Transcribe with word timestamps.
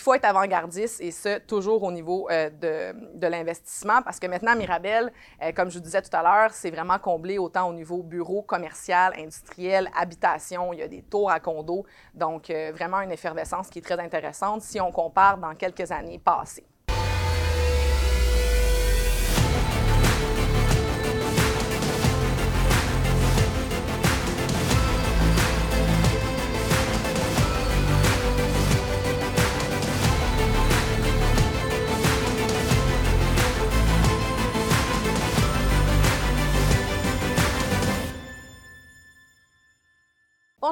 qu'il 0.00 0.04
faut 0.04 0.14
être 0.14 0.24
avant-gardiste 0.24 1.02
et 1.02 1.10
ce, 1.10 1.38
toujours 1.40 1.82
au 1.82 1.92
niveau 1.92 2.26
de, 2.30 3.18
de 3.18 3.26
l'investissement 3.26 4.00
parce 4.00 4.18
que 4.18 4.26
maintenant, 4.26 4.56
Mirabel, 4.56 5.12
comme 5.54 5.68
je 5.70 5.74
vous 5.74 5.84
disais 5.84 6.00
tout 6.00 6.16
à 6.16 6.22
l'heure, 6.22 6.52
c'est 6.52 6.70
vraiment 6.70 6.98
comblé 6.98 7.36
autant 7.36 7.68
au 7.68 7.74
niveau 7.74 8.02
bureau, 8.02 8.40
commercial, 8.40 9.12
industriel, 9.18 9.90
habitation. 9.94 10.72
Il 10.72 10.78
y 10.78 10.82
a 10.82 10.88
des 10.88 11.02
tours 11.02 11.30
à 11.30 11.38
condos. 11.38 11.84
Donc, 12.14 12.50
vraiment 12.72 13.02
une 13.02 13.12
effervescence 13.12 13.68
qui 13.68 13.80
est 13.80 13.82
très 13.82 14.00
intéressante 14.00 14.62
si 14.62 14.80
on 14.80 14.90
compare 14.90 15.36
dans 15.36 15.54
quelques 15.54 15.92
années 15.92 16.18
passées. 16.18 16.69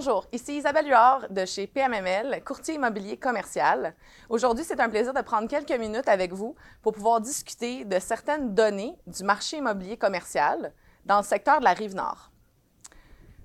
Bonjour, 0.01 0.29
ici 0.31 0.59
Isabelle 0.59 0.87
Huard 0.87 1.27
de 1.29 1.45
chez 1.45 1.67
PMML, 1.67 2.45
courtier 2.45 2.75
immobilier 2.75 3.17
commercial. 3.17 3.97
Aujourd'hui, 4.29 4.65
c'est 4.65 4.79
un 4.79 4.89
plaisir 4.89 5.13
de 5.13 5.21
prendre 5.23 5.49
quelques 5.49 5.73
minutes 5.73 6.07
avec 6.07 6.33
vous 6.33 6.55
pour 6.83 6.93
pouvoir 6.93 7.21
discuter 7.21 7.85
de 7.85 7.99
certaines 7.99 8.55
données 8.55 8.97
du 9.09 9.25
marché 9.25 9.57
immobilier 9.57 9.97
commercial 9.97 10.73
dans 11.05 11.17
le 11.17 11.25
secteur 11.25 11.59
de 11.59 11.65
la 11.65 11.73
rive 11.73 11.97
nord. 11.97 12.31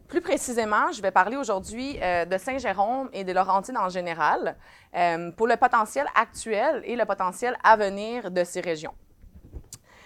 Plus 0.08 0.22
précisément, 0.22 0.92
je 0.92 1.02
vais 1.02 1.10
parler 1.10 1.38
aujourd'hui 1.38 1.98
euh, 2.04 2.26
de 2.26 2.38
Saint-Jérôme 2.38 3.10
et 3.14 3.24
des 3.24 3.34
Laurentides 3.34 3.76
en 3.76 3.90
général 3.90 4.56
euh, 4.96 5.32
pour 5.32 5.48
le 5.48 5.58
potentiel 5.58 6.06
actuel 6.14 6.84
et 6.86 6.96
le 6.96 7.06
potentiel 7.06 7.58
à 7.64 7.76
venir 7.78 8.30
de 8.30 8.44
ces 8.44 8.62
régions. 8.62 8.94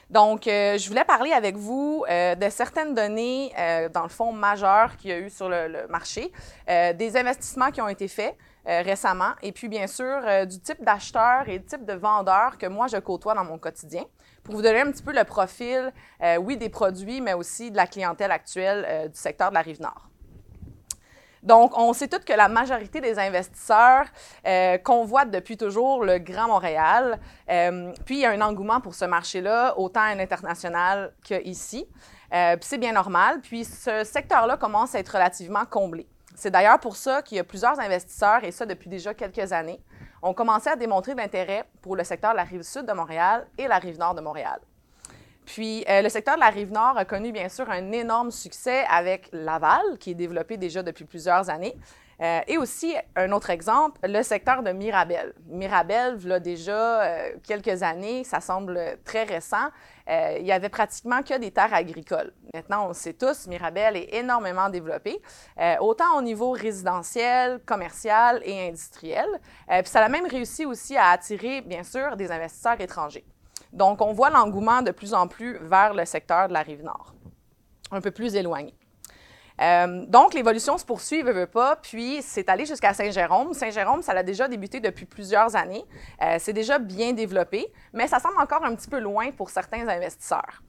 Donc, 0.10 0.48
euh, 0.48 0.78
je 0.78 0.88
voulais 0.88 1.04
parler 1.04 1.34
avec 1.34 1.58
vous 1.58 2.06
euh, 2.10 2.36
de 2.36 2.50
certaines 2.50 2.96
données, 2.96 3.52
euh, 3.60 3.90
dans 3.90 4.04
le 4.04 4.10
fond, 4.10 4.32
majeures 4.32 4.96
qu'il 4.96 5.10
y 5.10 5.14
a 5.14 5.20
eu 5.20 5.30
sur 5.30 5.50
le, 5.50 5.86
marché, 5.90 6.32
des 6.68 7.18
investissements 7.18 7.72
qui 7.72 7.82
ont 7.82 7.88
été 7.88 8.08
faits 8.08 8.36
récemment, 8.66 9.32
et 9.42 9.54
puis 9.54 9.70
bien 9.70 9.88
sûr 9.88 10.20
du 10.46 10.60
type 10.60 10.84
d'acheteur 10.84 11.48
et 11.48 11.60
du 11.60 11.66
type 11.66 11.86
de 11.86 11.94
vendeur 11.94 12.58
que 12.58 12.66
moi 12.66 12.88
je 12.88 12.98
côtoie 12.98 13.34
dans 13.34 13.46
mon 13.46 13.58
quotidien, 13.58 14.04
pour 14.44 14.56
vous 14.56 14.62
donner 14.62 14.82
un 14.82 14.92
petit 14.92 15.04
peu 15.04 15.14
le 15.14 15.24
profil, 15.24 15.94
oui, 16.40 16.58
des 16.58 16.70
produits, 16.70 17.22
mais 17.22 17.34
aussi 17.34 17.72
de 17.72 17.78
la 17.78 17.88
clientèle 17.88 18.32
actuelle 18.32 19.10
du 19.10 19.18
secteur 19.18 19.50
de 19.50 19.56
la 19.56 19.62
rive 19.62 19.82
nord. 19.82 20.10
Donc, 21.48 21.78
on 21.78 21.94
sait 21.94 22.10
tous 22.10 22.20
que 22.20 22.34
la 22.34 22.50
majorité 22.50 23.00
des 23.00 23.18
investisseurs 23.18 24.04
euh, 24.46 24.78
convoitent 24.80 25.32
depuis 25.32 25.56
toujours 25.56 26.04
le 26.04 26.20
Grand 26.20 26.48
Montréal. 26.48 27.20
Euh, 27.50 27.94
puis, 28.06 28.18
il 28.18 28.20
y 28.20 28.26
a 28.26 28.32
un 28.32 28.42
engouement 28.42 28.82
pour 28.82 28.94
ce 28.94 29.06
marché-là, 29.06 29.80
autant 29.80 30.02
à 30.02 30.14
l'international 30.14 31.14
qu'ici. 31.24 31.88
Euh, 32.34 32.58
puis, 32.58 32.66
c'est 32.68 32.78
bien 32.78 32.92
normal. 32.92 33.40
Puis, 33.42 33.64
ce 33.64 34.04
secteur-là 34.04 34.58
commence 34.58 34.94
à 34.94 35.00
être 35.00 35.14
relativement 35.14 35.64
comblé. 35.64 36.06
C'est 36.36 36.52
d'ailleurs 36.52 36.82
pour 36.82 36.98
ça 36.98 37.22
qu'il 37.22 37.38
y 37.38 37.40
a 37.40 37.46
plusieurs 37.46 37.80
investisseurs, 37.80 38.44
et 38.44 38.52
ça 38.52 38.66
depuis 38.66 38.90
déjà 38.90 39.14
quelques 39.14 39.54
années, 39.54 39.80
ont 40.22 40.34
commencé 40.34 40.70
à 40.70 40.76
démontrer 40.76 41.16
l'intérêt 41.16 41.64
pour 41.82 41.96
le 41.96 42.04
secteur 42.04 42.32
de 42.32 42.38
la 42.38 42.44
rive 42.44 42.64
sud 42.64 42.86
de 42.86 42.92
Montréal 42.92 43.48
et 43.58 43.70
la 43.70 43.78
rive 43.78 43.98
nord 43.98 44.16
de 44.16 44.22
Montréal. 44.22 44.60
Puis 45.48 45.86
euh, 45.90 46.02
le 46.02 46.10
secteur 46.10 46.36
de 46.36 46.42
la 46.42 46.50
rive 46.50 46.74
nord 46.74 46.98
a 46.98 47.06
connu 47.06 47.32
bien 47.32 47.48
sûr 47.48 47.70
un 47.70 47.94
énorme 47.94 48.32
succès 48.32 48.84
avec 48.90 49.30
Laval, 49.32 49.98
qui 49.98 50.12
est 50.12 50.16
développé 50.16 50.58
déjà 50.58 50.84
depuis 50.84 51.06
plusieurs 51.06 51.50
années. 51.50 51.74
Euh, 52.20 52.42
et 52.48 52.58
aussi, 52.58 52.96
un 53.16 53.32
autre 53.32 53.50
exemple, 53.50 53.98
le 54.04 54.24
secteur 54.24 54.62
de 54.62 54.72
Mirabel. 54.72 55.34
Mirabel, 55.46 56.20
a 56.32 56.40
déjà 56.42 57.02
euh, 57.02 57.30
quelques 57.48 57.82
années, 57.82 58.26
ça 58.26 58.42
semble 58.42 58.98
très 59.06 59.24
récent, 59.24 59.70
il 60.10 60.46
y 60.46 60.54
avait 60.54 60.70
pratiquement 60.70 61.22
que 61.22 61.38
des 61.38 61.52
terres 61.52 61.74
agricoles. 61.74 62.34
Maintenant, 62.54 62.86
on 62.86 62.88
le 62.90 62.94
sait 62.94 63.14
tous, 63.14 63.46
Mirabel 63.48 63.98
est 63.98 64.16
énormément 64.16 64.70
développé, 64.70 65.22
autant 65.82 66.18
au 66.18 66.22
niveau 66.22 66.52
résidentiel, 66.52 67.60
commercial 67.66 68.42
et 68.46 68.70
industriel. 68.70 69.28
puis 69.68 69.88
ça 69.88 70.00
a 70.00 70.08
même 70.08 70.26
réussi 70.26 70.66
aussi 70.66 70.96
à 70.96 71.10
attirer, 71.10 71.60
bien 71.60 71.84
sûr, 71.84 72.16
des 72.16 72.32
investisseurs 72.32 72.80
étrangers. 72.80 73.26
Donc, 73.78 74.02
on 74.02 74.12
voit 74.12 74.32
l'engouement 74.32 74.82
de 74.82 74.90
plus 74.90 75.14
en 75.14 75.28
plus 75.28 75.60
vers 75.62 75.94
le 75.94 76.04
secteur 76.04 76.48
de 76.48 76.54
la 76.54 76.64
rive 76.64 76.84
nord, 76.84 77.14
un 77.92 78.02
peu 78.02 78.10
plus 78.10 78.36
éloigné. 78.36 78.74
Euh, 79.62 80.04
donc, 80.08 80.34
l'évolution 80.34 80.80
se 80.80 80.86
poursuit, 80.86 81.22
veut, 81.22 81.32
veut 81.32 81.48
pas, 81.48 81.76
puis 81.76 82.20
c'est 82.24 82.50
allé 82.50 82.66
jusqu'à 82.66 82.96
Saint-Jérôme. 82.96 83.54
Saint-Jérôme, 83.54 84.02
ça 84.02 84.14
a 84.14 84.24
déjà 84.24 84.48
débuté 84.48 84.80
depuis 84.80 85.06
plusieurs 85.06 85.56
années. 85.56 85.86
Euh, 86.24 86.38
c'est 86.40 86.54
déjà 86.54 86.80
bien 86.80 87.14
développé, 87.14 87.72
mais 87.94 88.08
ça 88.08 88.20
semble 88.20 88.40
encore 88.40 88.66
un 88.66 88.74
petit 88.76 88.90
peu 88.90 89.00
loin 89.00 89.30
pour 89.32 89.52
certains 89.52 89.88
investisseurs. 89.88 90.64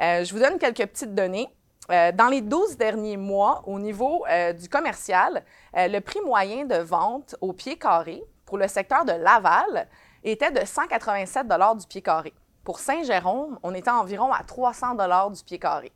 Euh, 0.00 0.24
je 0.24 0.32
vous 0.32 0.40
donne 0.40 0.58
quelques 0.58 0.86
petites 0.86 1.14
données. 1.14 1.48
dans 1.88 2.28
les 2.28 2.42
12 2.42 2.76
derniers 2.76 3.16
mois, 3.16 3.62
au 3.66 3.78
niveau 3.78 4.26
du 4.60 4.68
commercial, 4.68 5.42
le 5.72 6.00
prix 6.00 6.20
moyen 6.20 6.66
de 6.66 6.76
vente 6.76 7.34
au 7.40 7.54
pied 7.54 7.78
carré 7.78 8.22
pour 8.44 8.58
le 8.58 8.68
secteur 8.68 9.06
de 9.06 9.12
Laval 9.12 9.88
était 10.22 10.50
de 10.50 10.66
187 10.66 11.46
du 11.78 11.86
pied 11.86 12.02
carré. 12.02 12.34
Pour 12.68 12.80
Saint-Jérôme, 12.80 13.58
on 13.62 13.72
était 13.72 13.88
environ 13.88 14.30
à 14.30 14.42
300 14.42 15.30
du 15.30 15.42
pied 15.42 15.58
carré. 15.58 15.90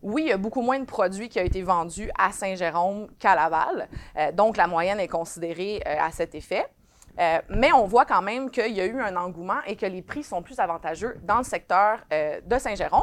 Oui, 0.00 0.22
il 0.22 0.28
y 0.28 0.32
a 0.32 0.38
beaucoup 0.38 0.62
moins 0.62 0.78
de 0.78 0.86
produits 0.86 1.28
qui 1.28 1.38
ont 1.38 1.44
été 1.44 1.60
vendus 1.60 2.10
à 2.18 2.32
Saint-Jérôme 2.32 3.08
qu'à 3.18 3.34
Laval, 3.34 3.90
euh, 4.16 4.32
donc 4.32 4.56
la 4.56 4.66
moyenne 4.66 5.00
est 5.00 5.08
considérée 5.08 5.82
euh, 5.86 5.96
à 6.00 6.10
cet 6.10 6.34
effet. 6.34 6.66
Euh, 7.20 7.42
mais 7.50 7.72
on 7.72 7.84
voit 7.84 8.06
quand 8.06 8.22
même 8.22 8.50
qu'il 8.50 8.72
y 8.72 8.80
a 8.80 8.86
eu 8.86 8.98
un 9.02 9.16
engouement 9.16 9.60
et 9.66 9.76
que 9.76 9.84
les 9.84 10.00
prix 10.00 10.22
sont 10.22 10.40
plus 10.42 10.58
avantageux 10.58 11.18
dans 11.24 11.36
le 11.36 11.44
secteur 11.44 11.98
de 12.10 12.58
Saint-Jérôme, 12.58 13.02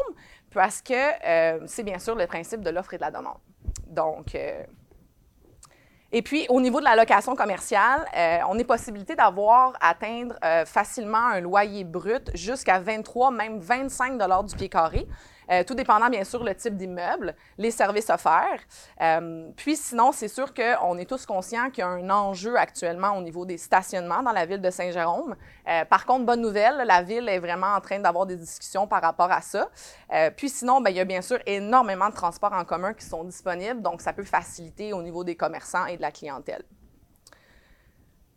parce 0.51 0.81
que 0.81 1.67
c'est 1.67 1.83
bien 1.83 1.99
sûr 1.99 2.16
le 2.16 2.25
principe 2.25 2.61
de 2.61 2.72
l'offre 2.72 2.95
et 2.95 2.97
de 2.97 3.03
la 3.03 3.11
demande. 3.11 3.37
Donc, 3.85 4.35
et 6.18 6.22
puis, 6.22 6.46
au 6.48 6.62
niveau 6.62 6.80
de 6.80 6.86
la 6.86 6.96
location 6.96 7.36
commerciale, 7.36 8.06
euh, 8.16 8.38
on 8.48 8.58
est 8.58 8.64
possibilité 8.64 9.16
d'avoir, 9.16 9.74
atteindre 9.81 10.36
euh, 10.46 10.64
facilement 10.64 11.18
un 11.18 11.42
loyer 11.42 11.84
brut 11.84 12.31
jusqu'à 12.34 12.80
23, 12.80 13.31
même 13.31 13.59
25 13.59 14.18
du 14.48 14.56
pied 14.56 14.70
carré. 14.70 15.06
Euh, 15.51 15.63
tout 15.63 15.75
dépendant, 15.75 16.09
bien 16.09 16.23
sûr, 16.23 16.44
le 16.44 16.56
type 16.56 16.75
d'immeuble, 16.75 17.35
les 17.57 17.72
services 17.72 18.09
offerts. 18.09 18.61
Euh, 19.01 19.50
puis 19.56 19.75
sinon, 19.75 20.11
c'est 20.11 20.28
sûr 20.28 20.53
qu'on 20.53 20.97
est 20.97 21.09
tous 21.09 21.25
conscients 21.25 21.69
qu'il 21.69 21.79
y 21.79 21.83
a 21.83 21.88
un 21.88 22.09
enjeu 22.09 22.57
actuellement 22.57 23.11
au 23.17 23.22
niveau 23.22 23.45
des 23.45 23.57
stationnements 23.57 24.23
dans 24.23 24.31
la 24.31 24.45
ville 24.45 24.61
de 24.61 24.69
Saint-Jérôme. 24.69 25.35
Euh, 25.67 25.85
par 25.85 26.05
contre, 26.05 26.25
bonne 26.25 26.41
nouvelle, 26.41 26.84
la 26.85 27.01
ville 27.01 27.28
est 27.29 27.39
vraiment 27.39 27.75
en 27.75 27.81
train 27.81 28.00
d'avoir 28.00 28.25
des 28.25 28.35
discussions 28.35 28.88
par 28.88 29.01
rapport 29.01 29.31
à 29.31 29.41
ça. 29.41 29.69
puis 30.35 30.50
sinon, 30.50 30.81
bien, 30.81 30.91
il 30.91 30.97
y 30.97 31.00
a 31.00 31.05
bien 31.05 31.22
sûr 31.22 31.39
énormément 31.45 32.09
de 32.09 32.16
transports 32.16 32.53
en 32.53 32.63
commun 32.63 32.94
qui 32.94 33.05
sont 33.05 33.23
disponibles, 33.23 33.81
donc 33.81 34.01
ça 34.01 34.13
peut 34.13 34.23
faciliter 34.23 34.94
au 34.94 35.01
niveau 35.01 35.23
des 35.23 35.35
commerçants 35.35 35.85
et 35.85 35.97
de 35.97 36.01
la 36.01 36.11
clientèle. 36.11 36.63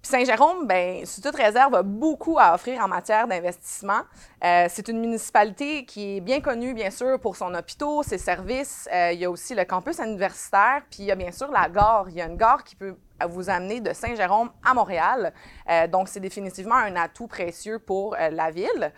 Saint-Jérôme, 0.08 0.66
ben, 0.66 1.04
sous 1.04 1.20
toute 1.20 1.36
réserve, 1.36 1.74
a 1.74 1.82
beaucoup 1.82 2.38
à 2.38 2.54
offrir 2.54 2.82
en 2.82 2.88
matière 2.88 3.28
d'investissement. 3.28 4.00
Euh, 4.42 4.64
c'est 4.70 4.88
une 4.88 5.00
municipalité 5.00 5.84
qui 5.84 6.16
est 6.16 6.20
bien 6.22 6.40
connue, 6.40 6.72
bien 6.72 6.90
sûr, 6.90 7.20
pour 7.20 7.36
son 7.36 7.52
hôpital, 7.54 8.02
ses 8.02 8.16
services. 8.16 8.88
Euh, 8.90 9.12
il 9.12 9.20
y 9.20 9.26
a 9.26 9.30
aussi 9.30 9.54
le 9.54 9.66
campus 9.66 9.98
universitaire, 9.98 10.80
puis 10.90 11.00
il 11.00 11.04
y 11.04 11.10
a 11.10 11.14
bien 11.14 11.30
sûr 11.30 11.50
la 11.50 11.68
gare. 11.68 12.06
Il 12.08 12.14
y 12.14 12.22
a 12.22 12.24
une 12.26 12.38
gare 12.38 12.64
qui 12.64 12.74
peut 12.74 12.96
vous 13.28 13.50
amener 13.50 13.82
de 13.82 13.92
Saint-Jérôme 13.92 14.48
à 14.64 14.72
Montréal. 14.72 15.34
Euh, 15.68 15.86
donc, 15.88 16.08
c'est 16.08 16.20
définitivement 16.20 16.76
un 16.76 16.96
atout 16.96 17.26
précieux 17.26 17.78
pour 17.78 18.16
la 18.16 18.50
ville. 18.50 18.90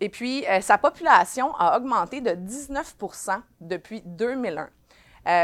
et 0.00 0.08
puis, 0.08 0.46
sa 0.62 0.78
population 0.78 1.54
a 1.56 1.76
augmenté 1.76 2.22
de 2.22 2.30
19 2.30 2.96
depuis 3.60 4.00
2001. 4.06 4.70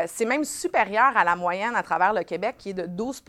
c'est 0.06 0.24
même 0.24 0.44
supérieur 0.44 1.14
à 1.14 1.24
la 1.24 1.36
moyenne 1.36 1.76
à 1.76 1.82
travers 1.82 2.14
le 2.14 2.22
Québec, 2.22 2.54
qui 2.56 2.70
est 2.70 2.74
de 2.74 2.86
12 2.86 3.20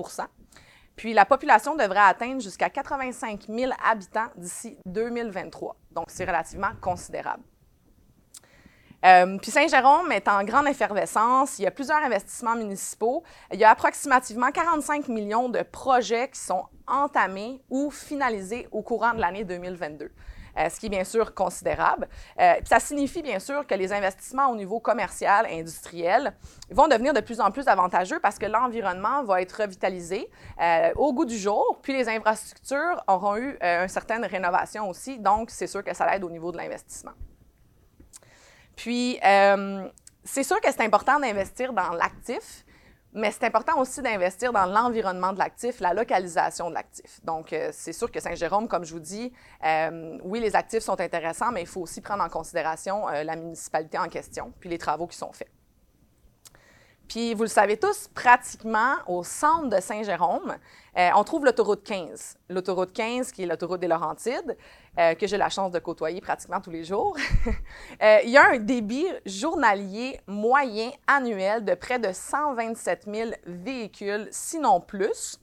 puis 1.00 1.14
la 1.14 1.24
population 1.24 1.78
devrait 1.78 2.02
atteindre 2.02 2.42
jusqu'à 2.42 2.70
85 2.70 3.46
000 3.48 3.72
habitants 3.90 4.28
d'ici 4.35 4.78
2023. 4.85 5.78
Donc, 5.91 6.08
c'est 6.09 6.26
relativement 6.26 6.72
considérable. 6.82 7.41
Euh, 9.06 9.38
puis 9.38 9.50
Saint-Jérôme 9.50 10.12
est 10.12 10.28
en 10.28 10.44
grande 10.44 10.68
effervescence. 10.68 11.58
Il 11.58 11.62
y 11.62 11.68
a 11.68 11.72
plusieurs 11.72 12.00
investissements 12.00 12.58
municipaux. 12.58 13.23
Il 13.53 13.59
y 13.62 13.64
a 13.64 13.70
approximativement 13.70 14.52
45 14.52 15.08
millions 15.08 15.47
de 15.47 15.62
projets 15.62 16.28
qui 16.28 16.40
sont 16.41 16.66
entamés 16.85 17.64
ou 17.70 17.91
finalisés 17.91 18.68
au 18.73 18.82
courant 18.82 19.14
de 19.14 19.22
l'année 19.22 19.46
2022. 19.46 20.12
Euh, 20.59 20.70
ce 20.70 20.79
qui 20.79 20.88
est 20.88 20.90
bien 20.90 21.03
sûr 21.03 21.34
considérable. 21.34 22.08
Euh, 22.40 22.56
ça 22.66 22.79
signifie 22.79 23.22
bien 23.22 23.40
sûr 23.40 23.66
que 23.66 23.76
les 23.76 23.94
investissements 23.94 24.50
au 24.50 24.56
niveau 24.56 24.79
commercial, 24.79 25.46
industriel, 25.50 26.34
vont 26.70 26.88
devenir 26.88 27.14
de 27.14 27.22
plus 27.22 27.40
en 27.40 27.50
plus 27.50 27.67
avantageux 27.67 28.20
parce 28.20 28.38
que 28.38 28.46
l'environnement 28.46 29.23
va 29.23 29.41
être 29.41 29.53
revitalisé 29.53 30.29
euh, 30.61 30.91
au 30.97 31.14
goût 31.14 31.26
du 31.26 31.38
jour, 31.38 31.79
puis 31.82 31.94
les 31.94 32.09
infrastructures 32.09 33.02
auront 33.08 33.38
eu 33.38 33.58
une 33.61 33.88
certaine 33.88 34.26
rénovation 34.26 34.90
aussi, 34.90 35.20
donc 35.20 35.50
c'est 35.50 35.67
sûr 35.67 35.84
que 35.84 35.96
ça 35.96 36.14
aide 36.16 36.23
au 36.23 36.29
niveau 36.29 36.52
de 36.52 36.58
l'investissement. 36.58 37.14
Puis, 38.76 39.20
c'est 40.23 40.44
sûr 40.44 40.59
que 40.61 40.72
c'est 40.72 40.82
important 40.82 41.20
d'investir 41.20 41.73
dans 41.73 41.91
l'actif 41.91 42.66
Mais 43.14 43.32
c'est 43.32 43.46
important 43.46 43.79
aussi 43.79 44.02
d'investir 44.02 44.53
dans 44.53 44.67
l'environnement 44.67 45.34
de 45.34 45.40
l'actif, 45.40 45.79
la 45.79 45.94
localisation 45.94 46.70
de 46.70 46.76
l'actif. 46.76 47.20
Donc, 47.23 47.53
euh, 47.53 47.70
c'est 47.73 47.94
sûr 47.94 48.11
que 48.11 48.20
Saint-Jérôme, 48.20 48.67
comme 48.67 48.85
je 48.85 48.94
vous 48.94 49.00
dis, 49.00 49.34
euh, 49.66 50.20
oui, 50.23 50.40
les 50.40 50.56
actifs 50.56 50.84
sont 50.84 51.00
intéressants, 51.02 51.52
mais 51.52 51.61
il 51.61 51.67
faut 51.67 51.82
aussi 51.82 52.02
prendre 52.02 52.23
en 52.23 52.29
considération 52.29 53.09
euh, 53.09 53.23
la 53.23 53.35
municipalité 53.35 53.97
en 53.97 54.09
question, 54.09 54.53
puis 54.59 54.70
les 54.70 54.78
travaux 54.78 55.08
qui 55.08 55.17
sont 55.17 55.32
faits. 55.32 55.50
Puis, 57.09 57.34
vous 57.34 57.41
le 57.41 57.50
savez 57.50 57.76
tous, 57.76 58.08
pratiquement 58.14 58.97
au 59.08 59.23
centre 59.23 59.67
de 59.67 59.82
Saint-Jérôme, 59.82 60.56
euh, 60.96 61.09
on 61.16 61.23
trouve 61.23 61.44
l'autoroute 61.44 61.84
15. 61.84 62.38
L'autoroute 62.50 62.94
15, 62.94 63.32
qui 63.32 63.41
est 63.41 63.46
l'autoroute 63.47 63.79
des 63.79 63.88
Laurentides, 63.88 64.56
euh, 65.00 65.16
que 65.16 65.26
j'ai 65.26 65.38
la 65.38 65.50
chance 65.50 65.72
de 65.72 65.79
côtoyer 65.79 66.22
pratiquement 66.22 66.61
tous 66.61 66.70
les 66.70 66.84
jours. 66.84 67.17
euh, 68.03 68.20
il 68.23 68.29
y 68.29 68.38
a 68.38 68.50
un 68.52 68.59
débit 68.59 69.08
journalier 69.26 70.22
moyen 70.28 70.91
annuel 71.08 71.66
de 71.66 71.73
près 71.73 71.97
de 71.97 72.14
127 72.14 73.08
000 73.11 73.32
véhicules, 73.44 74.28
sinon 74.29 74.79
plus. 74.79 75.40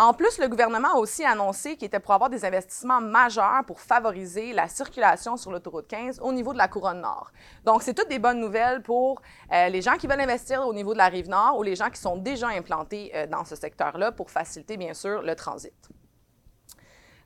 En 0.00 0.14
plus, 0.14 0.38
le 0.38 0.48
gouvernement 0.48 0.94
a 0.94 0.96
aussi 0.96 1.26
annoncé 1.26 1.76
qu'il 1.76 1.84
était 1.84 2.00
pour 2.00 2.14
avoir 2.14 2.30
des 2.30 2.46
investissements 2.46 3.02
majeurs 3.02 3.62
pour 3.66 3.82
favoriser 3.82 4.54
la 4.54 4.66
circulation 4.66 5.36
sur 5.36 5.50
l'autoroute 5.50 5.88
15 5.88 6.20
au 6.22 6.32
niveau 6.32 6.54
de 6.54 6.58
la 6.58 6.68
couronne 6.68 7.02
nord. 7.02 7.30
Donc, 7.66 7.82
c'est 7.82 7.92
toutes 7.92 8.08
des 8.08 8.18
bonnes 8.18 8.40
nouvelles 8.40 8.80
pour 8.80 9.20
euh, 9.52 9.68
les 9.68 9.82
gens 9.82 9.98
qui 9.98 10.06
veulent 10.06 10.22
investir 10.22 10.66
au 10.66 10.72
niveau 10.72 10.94
de 10.94 10.98
la 10.98 11.08
rive 11.08 11.28
nord 11.28 11.58
ou 11.58 11.62
les 11.62 11.76
gens 11.76 11.90
qui 11.90 12.00
sont 12.00 12.16
déjà 12.16 12.48
implantés 12.48 13.12
euh, 13.14 13.26
dans 13.26 13.44
ce 13.44 13.54
secteur-là 13.54 14.10
pour 14.10 14.30
faciliter, 14.30 14.78
bien 14.78 14.94
sûr, 14.94 15.20
le 15.20 15.36
transit. 15.36 15.74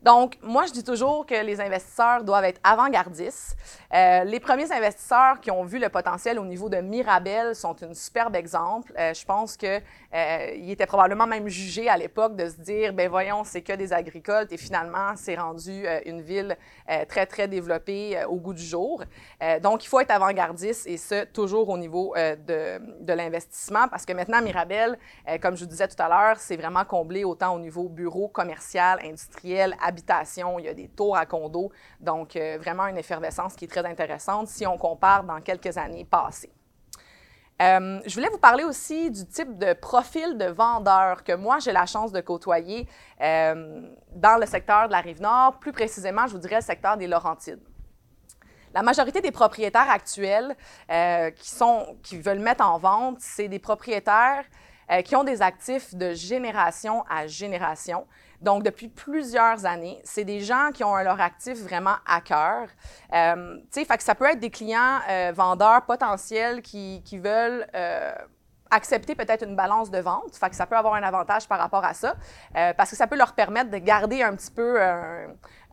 Donc, 0.04 0.36
moi, 0.42 0.66
je 0.66 0.72
dis 0.72 0.84
toujours 0.84 1.24
que 1.24 1.34
les 1.34 1.62
investisseurs 1.62 2.24
doivent 2.24 2.44
être 2.44 2.60
avant-gardistes. 2.62 3.56
Euh, 3.94 4.24
les 4.24 4.38
premiers 4.38 4.70
investisseurs 4.70 5.40
qui 5.40 5.50
ont 5.50 5.64
vu 5.64 5.78
le 5.78 5.88
potentiel 5.88 6.38
au 6.38 6.44
niveau 6.44 6.68
de 6.68 6.76
Mirabel 6.76 7.54
sont 7.54 7.74
un 7.82 7.94
superbe 7.94 8.36
exemple. 8.36 8.92
Euh, 8.98 9.14
je 9.14 9.24
pense 9.24 9.56
qu'ils 9.56 9.80
euh, 10.14 10.46
étaient 10.68 10.84
probablement 10.84 11.26
même 11.26 11.48
jugés 11.48 11.88
à 11.88 11.96
l'époque 11.96 12.36
de 12.36 12.50
se 12.50 12.56
dire, 12.56 12.92
ben 12.92 13.08
voyons, 13.08 13.44
c'est 13.44 13.62
que 13.62 13.72
des 13.72 13.94
agricoles 13.94 14.46
et 14.50 14.58
finalement, 14.58 15.14
c'est 15.16 15.36
rendu 15.36 15.86
euh, 15.86 16.00
une 16.04 16.20
ville 16.20 16.54
très, 17.08 17.24
très 17.24 17.48
développée 17.48 18.22
au 18.28 18.36
goût 18.36 18.52
du 18.52 18.62
jour. 18.62 19.02
donc, 19.62 19.84
il 19.84 19.88
faut 19.88 20.00
être 20.00 20.10
avant-gardiste 20.10 20.86
et 20.86 20.98
ce, 20.98 21.24
toujours 21.24 21.68
au 21.70 21.78
niveau 21.78 22.14
de, 22.16 22.78
de 23.02 23.12
l'investissement 23.12 23.88
parce 23.88 24.04
que 24.04 24.12
maintenant, 24.12 24.42
Mirabel, 24.42 24.98
comme 25.40 25.56
je 25.56 25.64
vous 25.64 25.70
disais 25.70 25.88
tout 25.88 26.00
à 26.02 26.08
l'heure, 26.08 26.38
c'est 26.38 26.56
vraiment 26.56 26.84
comblé 26.84 27.24
autant 27.24 27.54
au 27.54 27.58
niveau 27.58 27.88
bureau, 27.88 28.28
commercial, 28.28 28.98
industriel, 29.02 29.74
il 30.58 30.64
y 30.64 30.68
a 30.68 30.74
des 30.74 30.88
tours 30.88 31.16
à 31.16 31.26
condos. 31.26 31.70
Donc, 32.00 32.36
euh, 32.36 32.58
vraiment 32.60 32.86
une 32.86 32.98
effervescence 32.98 33.54
qui 33.54 33.64
est 33.64 33.68
très 33.68 33.84
intéressante 33.84 34.48
si 34.48 34.66
on 34.66 34.76
compare 34.78 35.24
dans 35.24 35.40
quelques 35.40 35.76
années 35.76 36.04
passées. 36.04 36.52
Euh, 37.62 38.00
je 38.04 38.14
voulais 38.14 38.30
vous 38.30 38.38
parler 38.38 38.64
aussi 38.64 39.10
du 39.10 39.26
type 39.26 39.58
de 39.58 39.74
profil 39.74 40.36
de 40.36 40.46
vendeur 40.46 41.22
que 41.22 41.32
moi, 41.32 41.60
j'ai 41.60 41.70
la 41.70 41.86
chance 41.86 42.10
de 42.10 42.20
côtoyer 42.20 42.88
euh, 43.20 43.88
dans 44.12 44.40
le 44.40 44.46
secteur 44.46 44.88
de 44.88 44.92
la 44.92 45.00
Rive-Nord, 45.00 45.58
plus 45.60 45.72
précisément, 45.72 46.26
je 46.26 46.32
vous 46.32 46.38
dirais 46.38 46.56
le 46.56 46.62
secteur 46.62 46.96
des 46.96 47.06
Laurentides. 47.06 47.62
La 48.74 48.82
majorité 48.82 49.20
des 49.20 49.30
propriétaires 49.30 49.88
actuels 49.88 50.56
qui, 51.36 51.48
sont, 51.48 51.96
qui 52.02 52.18
veulent 52.18 52.40
mettre 52.40 52.68
en 52.68 52.76
vente, 52.76 53.18
c'est 53.20 53.46
des 53.46 53.60
propriétaires 53.60 54.44
euh, 54.90 55.02
qui 55.02 55.16
ont 55.16 55.24
des 55.24 55.40
actifs 55.40 55.94
de 55.94 56.12
génération 56.12 57.04
à 57.08 57.26
génération. 57.26 58.06
Donc, 58.40 58.62
depuis 58.62 58.88
plusieurs 58.88 59.64
années, 59.64 59.98
c'est 60.04 60.24
des 60.24 60.40
gens 60.40 60.70
qui 60.74 60.84
ont 60.84 60.94
leur 60.96 61.20
actif 61.20 61.58
vraiment 61.62 61.96
à 62.06 62.20
cœur. 62.20 62.68
Euh, 63.14 63.56
tu 63.72 63.82
sais, 63.82 63.86
ça 64.00 64.14
peut 64.14 64.26
être 64.26 64.40
des 64.40 64.50
clients 64.50 64.98
euh, 65.08 65.32
vendeurs 65.34 65.82
potentiels 65.86 66.60
qui, 66.60 67.02
veulent 67.14 67.66
accepter 68.70 69.14
peut-être 69.14 69.46
une 69.46 69.54
balance 69.54 69.90
de 69.90 69.98
vente. 69.98 70.34
Ça 70.50 70.66
peut 70.66 70.76
avoir 70.76 70.94
un 70.94 71.02
avantage 71.02 71.46
par 71.46 71.60
rapport 71.60 71.84
à 71.84 71.94
ça, 71.94 72.16
parce 72.76 72.90
que 72.90 72.96
ça 72.96 73.06
peut 73.06 73.16
leur 73.16 73.32
permettre 73.32 73.70
de 73.70 73.78
garder 73.78 74.22
un 74.22 74.34
petit 74.34 74.50
peu 74.50 74.80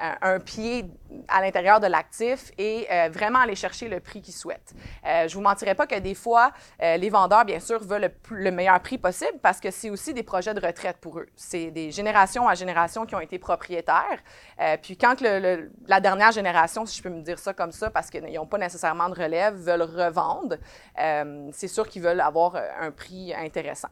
un, 0.02 0.34
un 0.34 0.40
pied 0.40 0.86
à 1.28 1.42
l'intérieur 1.42 1.80
de 1.80 1.88
l'actif 1.88 2.52
et 2.58 2.88
euh, 2.92 3.10
vraiment 3.12 3.40
aller 3.40 3.56
chercher 3.56 3.88
le 3.88 4.00
prix 4.00 4.22
qu'ils 4.22 4.34
souhaitent. 4.34 4.74
Euh, 5.06 5.28
je 5.28 5.36
vous 5.36 5.42
mentirai 5.42 5.76
pas 5.76 5.88
que 5.88 6.00
des 6.00 6.16
fois, 6.16 6.52
euh, 6.82 6.98
les 6.98 7.10
vendeurs, 7.10 7.46
bien 7.46 7.60
sûr, 7.60 7.84
veulent 7.84 8.12
le, 8.30 8.52
meilleur 8.52 8.80
prix 8.82 8.98
possible 8.98 9.40
parce 9.42 9.60
que 9.60 9.72
c'est 9.72 9.90
aussi 9.90 10.14
des 10.14 10.24
projets 10.24 10.54
de 10.54 10.66
retraite 10.66 10.98
pour 10.98 11.20
eux. 11.20 11.28
C'est 11.36 11.72
des 11.72 11.92
générations 11.92 12.48
à 12.48 12.56
génération 12.56 13.06
qui 13.06 13.16
ont 13.16 13.20
été 13.20 13.40
propriétaires. 13.40 14.20
Euh, 14.60 14.78
puis 14.82 14.98
quand 14.98 15.22
la 15.22 16.00
dernière 16.00 16.32
génération, 16.32 16.86
si 16.86 16.98
je 16.98 17.04
peux 17.04 17.10
me 17.10 17.22
dire 17.22 17.40
ça 17.40 17.54
comme 17.54 17.72
ça, 17.72 17.90
parce 17.90 18.10
qu'ils 18.10 18.24
n'ont 18.24 18.46
pas 18.46 18.58
nécessairement 18.58 19.10
de 19.10 19.16
relève, 19.16 19.56
veulent 19.56 19.82
revendre, 19.82 20.58
euh, 21.00 21.50
c'est 21.52 21.68
sûr 21.68 21.88
qu'ils 21.88 22.02
veulent 22.02 22.22
avoir 22.22 22.56
euh, 22.56 22.68
un 22.80 22.92
prix 22.92 23.34
intéressant. 23.34 23.90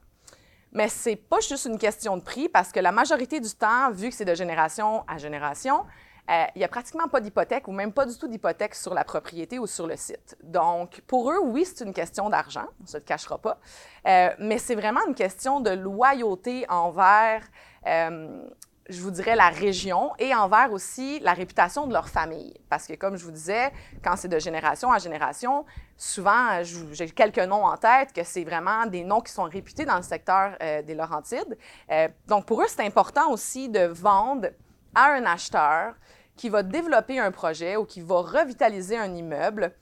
Mais 0.71 0.87
c'est 0.87 1.15
pas 1.15 1.39
juste 1.39 1.65
une 1.65 1.77
question 1.77 2.17
de 2.17 2.21
prix 2.21 2.49
parce 2.49 2.71
que 2.71 2.79
la 2.79 2.91
majorité 2.91 3.39
du 3.39 3.51
temps, 3.51 3.91
vu 3.91 4.09
que 4.09 4.15
c'est 4.15 4.25
de 4.25 4.35
génération 4.35 5.03
à 5.07 5.17
génération, 5.17 5.85
euh, 6.29 6.45
il 6.55 6.59
n'y 6.59 6.63
a 6.63 6.67
pratiquement 6.67 7.07
pas 7.07 7.21
d'hypothèque 7.21 7.67
ou 7.67 7.71
même 7.71 7.91
pas 7.91 8.05
du 8.05 8.15
tout 8.15 8.27
d'hypothèque 8.27 8.75
sur 8.75 8.93
la 8.93 9.03
propriété 9.03 9.57
ou 9.57 9.65
sur 9.65 9.87
le 9.87 9.95
site. 9.95 10.37
Donc, 10.43 11.01
pour 11.07 11.31
eux, 11.31 11.39
oui, 11.43 11.65
c'est 11.65 11.83
une 11.83 11.93
question 11.93 12.29
d'argent, 12.29 12.67
on 12.79 12.83
ne 12.83 12.87
se 12.87 12.97
le 12.97 13.03
cachera 13.03 13.39
pas, 13.39 13.57
Euh, 14.05 14.29
mais 14.39 14.59
c'est 14.59 14.75
vraiment 14.75 15.01
une 15.07 15.15
question 15.15 15.59
de 15.59 15.71
loyauté 15.71 16.65
envers, 16.69 17.41
euh, 17.87 18.43
je 18.89 19.01
vous 19.01 19.11
dirais, 19.11 19.35
la 19.35 19.49
région 19.49 20.13
et 20.19 20.33
envers 20.35 20.71
aussi 20.71 21.19
la 21.21 21.33
réputation 21.33 21.87
de 21.87 21.93
leur 21.93 22.09
famille. 22.09 22.53
Parce 22.69 22.85
que, 22.85 22.93
comme 22.93 23.17
je 23.17 23.25
vous 23.25 23.31
disais, 23.31 23.71
quand 24.03 24.15
c'est 24.15 24.27
de 24.27 24.39
génération 24.39 24.91
à 24.91 24.99
génération, 24.99 25.65
souvent, 25.99 26.63
j'ai 26.63 27.09
quelques 27.09 27.39
noms 27.39 27.65
en 27.65 27.75
tête, 27.77 28.13
que 28.13 28.23
c'est 28.23 28.45
vraiment 28.45 28.85
des 28.85 29.03
noms 29.03 29.19
qui 29.19 29.33
sont 29.33 29.43
réputés 29.43 29.85
dans 29.85 29.97
le 29.97 30.01
secteur 30.01 30.55
euh, 30.63 30.81
des 30.81 30.95
Laurentides. 30.95 31.57
Euh, 31.91 32.07
donc, 32.25 32.45
pour 32.45 32.61
eux, 32.61 32.67
c'est 32.67 32.85
important 32.85 33.31
aussi 33.31 33.67
de 33.67 33.81
vendre 33.81 34.47
à 34.95 35.11
un 35.11 35.25
acheteur 35.25 35.93
qui 36.37 36.47
va 36.47 36.63
développer 36.63 37.19
un 37.19 37.31
projet 37.31 37.75
ou 37.75 37.83
qui 37.83 37.99
va 37.99 38.21
revitaliser 38.21 38.97
un 38.97 39.13
immeuble 39.13 39.73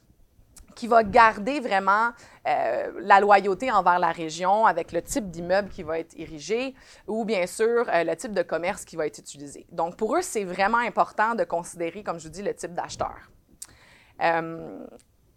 qui 0.73 0.87
va 0.87 1.03
garder 1.03 1.59
vraiment 1.59 2.11
euh, 2.47 2.91
la 2.99 3.19
loyauté 3.19 3.71
envers 3.71 3.97
la 3.97 4.11
région 4.11 4.65
avec 4.65 4.91
le 4.91 5.01
type 5.01 5.29
d'immeuble 5.29 5.69
qui 5.69 5.81
va 5.81 5.99
être 5.99 6.13
érigé 6.17 6.75
ou 7.07 7.25
bien 7.25 7.47
sûr 7.47 7.85
le 7.87 8.13
type 8.15 8.33
de 8.33 8.43
commerce 8.43 8.85
qui 8.85 8.95
va 8.95 9.07
être 9.07 9.17
utilisé. 9.17 9.65
Donc 9.71 9.97
pour 9.97 10.15
eux, 10.15 10.21
c'est 10.21 10.43
vraiment 10.43 10.77
important 10.77 11.33
de 11.33 11.43
considérer, 11.43 12.03
comme 12.03 12.19
je 12.19 12.25
vous 12.25 12.33
dis, 12.33 12.43
le 12.43 12.53
type 12.53 12.73
d'acheteur. 12.73 13.17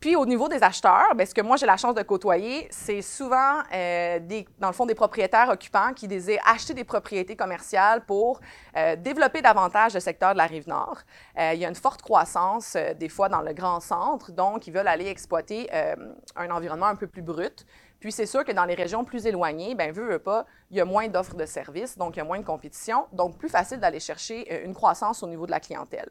Puis 0.00 0.16
au 0.16 0.24
niveau 0.24 0.48
des 0.48 0.62
acheteurs, 0.62 1.14
bien, 1.14 1.26
ce 1.26 1.34
que 1.34 1.42
moi 1.42 1.58
j'ai 1.58 1.66
la 1.66 1.76
chance 1.76 1.94
de 1.94 2.02
côtoyer, 2.02 2.66
c'est 2.70 3.02
souvent 3.02 3.58
euh, 3.70 4.18
des, 4.18 4.48
dans 4.58 4.68
le 4.68 4.72
fond 4.72 4.86
des 4.86 4.94
propriétaires 4.94 5.50
occupants 5.50 5.92
qui 5.94 6.08
désirent 6.08 6.40
acheter 6.46 6.72
des 6.72 6.84
propriétés 6.84 7.36
commerciales 7.36 8.06
pour 8.06 8.40
euh, 8.78 8.96
développer 8.96 9.42
davantage 9.42 9.92
le 9.92 10.00
secteur 10.00 10.32
de 10.32 10.38
la 10.38 10.46
rive 10.46 10.66
nord. 10.66 10.96
Euh, 11.38 11.52
il 11.52 11.60
y 11.60 11.66
a 11.66 11.68
une 11.68 11.74
forte 11.74 12.00
croissance 12.00 12.78
des 12.98 13.10
fois 13.10 13.28
dans 13.28 13.42
le 13.42 13.52
grand 13.52 13.80
centre, 13.80 14.32
donc 14.32 14.66
ils 14.66 14.72
veulent 14.72 14.88
aller 14.88 15.06
exploiter 15.06 15.68
un 16.36 16.50
environnement 16.50 16.86
un 16.86 16.96
peu 16.96 17.06
plus 17.06 17.22
brut. 17.22 17.66
Puis 17.98 18.12
c'est 18.12 18.24
sûr 18.24 18.44
que 18.44 18.52
dans 18.52 18.64
les 18.64 18.74
régions 18.74 19.04
plus 19.04 19.26
éloignées, 19.26 19.74
ben 19.74 19.92
veut, 19.92 20.08
veut 20.08 20.18
pas, 20.18 20.46
il 20.70 20.78
y 20.78 20.80
a 20.80 20.86
moins 20.86 21.08
d'offres 21.08 21.36
de 21.36 21.44
services, 21.44 21.98
donc 21.98 22.16
il 22.16 22.20
y 22.20 22.22
a 22.22 22.24
moins 22.24 22.38
de 22.38 22.44
compétition, 22.46 23.06
donc 23.12 23.36
plus 23.36 23.50
facile 23.50 23.80
d'aller 23.80 24.00
chercher 24.00 24.64
une 24.64 24.72
croissance 24.72 25.22
au 25.22 25.26
niveau 25.26 25.44
de 25.44 25.50
la 25.50 25.60
clientèle. 25.60 26.08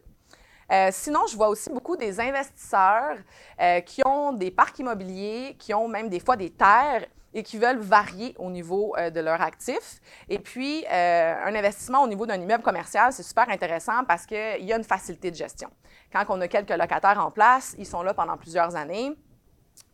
Euh, 0.72 0.90
sinon, 0.92 1.22
je 1.30 1.36
vois 1.36 1.50
aussi 1.50 1.70
beaucoup 1.70 1.98
des 1.98 2.20
investisseurs 2.20 3.18
euh, 3.60 3.80
qui 3.82 4.02
ont 4.06 4.34
des 4.34 4.52
parcs 4.52 4.78
immobiliers, 4.80 5.56
qui 5.58 5.74
ont 5.74 5.88
même 5.88 6.10
des 6.10 6.20
fois 6.20 6.36
des 6.36 6.52
terres 6.52 7.06
et 7.34 7.44
qui 7.44 7.58
veulent 7.58 7.80
varier 7.80 8.36
au 8.40 8.50
niveau 8.50 8.96
euh, 8.98 9.10
de 9.10 9.20
leurs 9.20 9.42
actifs. 9.42 10.00
Et 10.30 10.40
puis, 10.40 10.86
un 10.90 11.56
investissement 11.56 12.04
au 12.04 12.08
niveau 12.08 12.26
d'un 12.26 12.40
immeuble 12.40 12.64
commercial, 12.64 13.14
c'est 13.14 13.24
super 13.24 13.50
intéressant 13.50 14.04
parce 14.08 14.26
qu'il 14.26 14.66
y 14.66 14.74
a 14.74 14.78
une 14.78 14.84
facilité 14.84 15.32
de 15.32 15.36
gestion. 15.36 15.70
Quand 16.12 16.26
on 16.30 16.42
a 16.42 16.48
quelques 16.48 16.72
locataires 16.72 17.24
en 17.24 17.32
place, 17.32 17.76
ils 17.78 17.86
sont 17.86 18.02
là 18.02 18.14
pendant 18.14 18.38
plusieurs 18.38 18.76
années. 18.76 19.16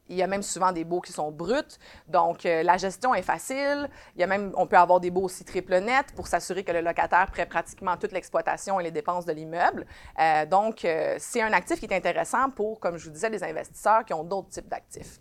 Il 0.07 0.15
y 0.15 0.23
a 0.23 0.27
même 0.27 0.43
souvent 0.43 0.71
des 0.71 0.83
baux 0.83 1.01
qui 1.01 1.11
sont 1.11 1.31
bruts, 1.31 1.77
donc 2.07 2.45
euh, 2.45 2.61
la 2.63 2.77
gestion 2.77 3.15
est 3.15 3.23
facile. 3.23 3.89
Il 4.15 4.21
y 4.21 4.23
a 4.23 4.27
même, 4.27 4.51
on 4.55 4.67
peut 4.67 4.77
avoir 4.77 4.99
des 4.99 5.09
baux 5.09 5.23
aussi 5.23 5.43
triple 5.43 5.79
net 5.79 6.07
pour 6.15 6.27
s'assurer 6.27 6.63
que 6.63 6.71
le 6.71 6.81
locataire 6.81 7.27
prête 7.31 7.49
pratiquement 7.49 7.97
toute 7.97 8.11
l'exploitation 8.11 8.79
et 8.79 8.83
les 8.83 8.91
dépenses 8.91 9.25
de 9.25 9.33
l'immeuble. 9.33 9.85
Euh, 10.19 10.45
donc, 10.45 10.85
euh, 10.85 11.15
c'est 11.17 11.41
un 11.41 11.53
actif 11.53 11.79
qui 11.79 11.85
est 11.85 11.95
intéressant 11.95 12.49
pour, 12.51 12.79
comme 12.79 12.97
je 12.97 13.05
vous 13.05 13.11
disais, 13.11 13.29
les 13.29 13.43
investisseurs 13.43 14.05
qui 14.05 14.13
ont 14.13 14.23
d'autres 14.23 14.49
types 14.49 14.67
d'actifs. 14.67 15.19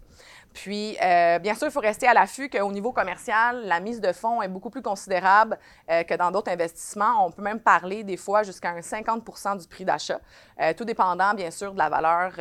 Puis, 0.55 0.97
euh, 1.03 1.41
bien 1.41 1.55
sûr, 1.57 1.67
il 1.67 1.73
faut 1.73 1.81
rester 1.81 2.07
à 2.07 2.15
l'affût 2.15 2.49
qu'au 2.49 2.71
niveau 2.71 2.93
commercial, 2.93 3.67
la 3.67 3.81
mise 3.81 4.01
de 4.01 4.13
fonds 4.13 4.41
est 4.41 4.49
beaucoup 4.49 4.71
plus 4.71 4.83
considérable 4.83 5.59
euh, 5.91 6.05
que 6.05 6.15
dans 6.15 6.31
d'autres 6.31 6.51
investissements. 6.51 7.27
On 7.27 7.33
peut 7.33 7.43
même 7.43 7.59
parler 7.59 8.05
des 8.05 8.17
fois 8.17 8.45
jusqu'à 8.45 8.71
un 8.71 8.79
50% 8.79 9.61
du 9.61 9.67
prix 9.67 9.85
d'achat, 9.85 10.21
euh, 10.61 10.73
tout 10.73 10.85
dépendant, 10.85 11.35
bien 11.35 11.51
sûr, 11.51 11.73
de 11.73 11.79
la 11.79 11.89
valeur 11.89 12.33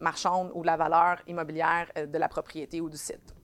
marchande 0.00 0.50
ou 0.54 0.62
de 0.62 0.66
la 0.66 0.76
valeur 0.76 1.18
immobilière 1.26 1.86
de 1.94 2.18
la 2.18 2.28
propriété 2.28 2.80
ou 2.80 2.88
du 2.88 2.96
site. 2.96 3.34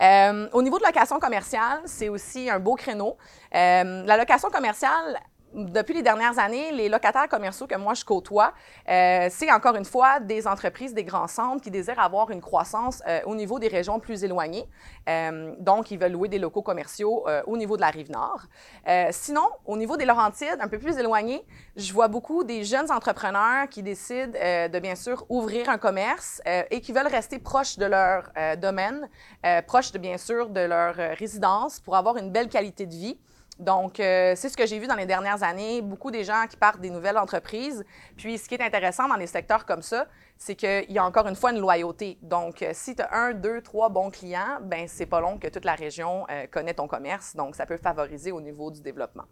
Au 0.00 0.62
niveau 0.62 0.78
de 0.78 0.84
location 0.84 1.18
commerciale, 1.18 1.80
c'est 1.86 2.10
aussi 2.10 2.50
un 2.50 2.58
beau 2.58 2.74
créneau. 2.74 3.16
La 3.52 4.16
location 4.16 4.50
commerciale, 4.50 5.18
depuis 5.54 5.94
les 5.94 6.02
dernières 6.02 6.38
années, 6.38 6.72
les 6.72 6.88
locataires 6.88 7.28
commerciaux 7.28 7.66
que 7.66 7.76
moi 7.76 7.94
je 7.94 8.04
côtoie, 8.04 8.52
euh, 8.88 9.28
c'est 9.30 9.50
encore 9.50 9.76
une 9.76 9.84
fois 9.84 10.20
des 10.20 10.46
entreprises, 10.46 10.94
des 10.94 11.04
grands 11.04 11.26
centres 11.26 11.62
qui 11.62 11.70
désirent 11.70 12.00
avoir 12.00 12.30
une 12.30 12.40
croissance 12.40 13.02
euh, 13.06 13.20
au 13.24 13.34
niveau 13.34 13.58
des 13.58 13.68
régions 13.68 13.98
plus 13.98 14.24
éloignées. 14.24 14.68
Euh, 15.08 15.54
donc, 15.58 15.90
ils 15.90 15.98
veulent 15.98 16.12
louer 16.12 16.28
des 16.28 16.38
locaux 16.38 16.62
commerciaux 16.62 17.26
au 17.46 17.56
niveau 17.56 17.76
de 17.76 17.80
la 17.80 17.90
rive 17.90 18.10
nord. 18.10 18.42
sinon, 19.10 19.46
au 19.64 19.76
niveau 19.76 19.96
des 19.96 20.04
Laurentides, 20.04 20.58
un 20.60 20.68
peu 20.68 20.78
plus 20.78 20.98
éloigné, 20.98 21.44
je 21.76 21.92
vois 21.92 22.08
beaucoup 22.08 22.44
des 22.44 22.64
jeunes 22.64 22.90
entrepreneurs 22.90 23.68
qui 23.68 23.82
décident 23.82 24.32
de 24.32 24.78
bien 24.78 24.94
sûr 24.94 25.24
ouvrir 25.28 25.68
un 25.68 25.78
commerce 25.78 26.40
et 26.70 26.80
qui 26.80 26.92
veulent 26.92 27.06
rester 27.06 27.38
proches 27.38 27.76
de 27.78 27.86
leur 27.86 28.30
domaine, 28.58 29.08
proches 29.66 29.92
de 29.92 29.98
bien 29.98 30.18
sûr 30.18 30.48
de 30.48 30.60
leur 30.60 30.94
résidence 30.94 31.80
pour 31.80 31.96
avoir 31.96 32.16
une 32.16 32.30
belle 32.30 32.48
qualité 32.48 32.86
de 32.86 32.94
vie. 32.94 33.18
Donc, 33.58 33.98
euh, 33.98 34.34
c'est 34.36 34.48
ce 34.48 34.56
que 34.56 34.66
j'ai 34.66 34.78
vu 34.78 34.86
dans 34.86 34.94
les 34.94 35.06
dernières 35.06 35.42
années, 35.42 35.82
beaucoup 35.82 36.10
des 36.10 36.22
gens 36.22 36.46
qui 36.48 36.56
partent 36.56 36.80
des 36.80 36.90
nouvelles 36.90 37.18
entreprises. 37.18 37.84
Puis, 38.16 38.38
ce 38.38 38.48
qui 38.48 38.54
est 38.54 38.62
intéressant 38.62 39.08
dans 39.08 39.16
les 39.16 39.26
secteurs 39.26 39.66
comme 39.66 39.82
ça, 39.82 40.06
c'est 40.36 40.54
qu'il 40.54 40.90
y 40.90 40.98
a 40.98 41.04
encore 41.04 41.26
une 41.26 41.34
fois 41.34 41.50
une 41.50 41.58
loyauté. 41.58 42.18
Donc, 42.22 42.62
euh, 42.62 42.70
si 42.72 42.94
tu 42.94 43.02
as 43.02 43.12
un, 43.12 43.32
deux, 43.32 43.60
trois 43.60 43.88
bons 43.88 44.10
clients, 44.10 44.58
ben 44.62 44.86
c'est 44.86 45.06
pas 45.06 45.20
long 45.20 45.38
que 45.38 45.48
toute 45.48 45.64
la 45.64 45.74
région 45.74 46.24
euh, 46.30 46.46
connaît 46.46 46.74
ton 46.74 46.86
commerce. 46.86 47.34
Donc, 47.34 47.56
ça 47.56 47.66
peut 47.66 47.78
favoriser 47.78 48.30
au 48.30 48.40
niveau 48.40 48.70
du 48.70 48.80
développement. 48.80 49.24